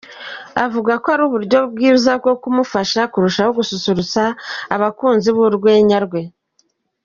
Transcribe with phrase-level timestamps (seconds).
[0.53, 4.21] com avuga ko uburyo bwiza bwo kumufasha kurushaho gususurutsa
[4.75, 6.21] abakunzi b’urwenya rwe.